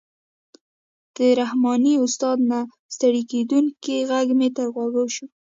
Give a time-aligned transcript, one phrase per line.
[1.15, 2.59] د رحماني استاد نه
[2.95, 5.25] ستړی کېدونکی غږ مې تر غوږ شو.